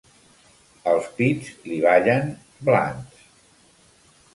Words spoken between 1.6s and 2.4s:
li ballen,